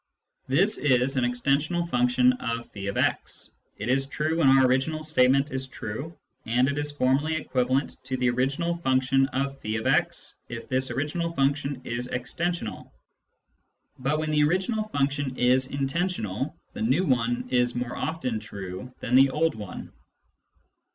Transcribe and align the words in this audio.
This 0.47 0.79
is 0.79 1.15
an 1.15 1.23
extensional 1.25 1.87
function 1.87 2.33
of 2.33 2.71
<j>x; 2.73 3.51
it 3.77 3.87
is 3.87 4.07
true 4.07 4.39
when 4.39 4.49
our 4.49 4.65
original 4.65 5.03
statement 5.03 5.51
is 5.51 5.67
true, 5.67 6.17
and 6.47 6.67
it 6.67 6.79
is 6.79 6.89
formally 6.89 7.35
equivalent 7.35 7.97
to 8.05 8.17
the 8.17 8.31
original 8.31 8.77
function 8.77 9.27
of 9.27 9.59
(f>x 9.63 10.33
if 10.49 10.67
this 10.67 10.89
original 10.89 11.31
function 11.33 11.81
is 11.83 12.07
extensional; 12.07 12.89
but 13.99 14.17
when 14.17 14.31
the 14.31 14.43
original 14.43 14.87
function 14.87 15.37
is 15.37 15.67
intensional, 15.67 16.55
the 16.73 16.81
new 16.81 17.03
one 17.05 17.47
is 17.51 17.75
more 17.75 17.95
often 17.95 18.39
true 18.39 18.91
than 19.01 19.13
the 19.13 19.29
old 19.29 19.53
one. 19.53 19.93